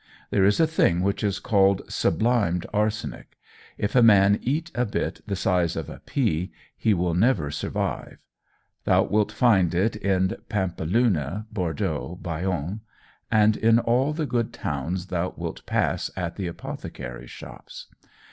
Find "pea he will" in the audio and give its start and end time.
6.07-7.13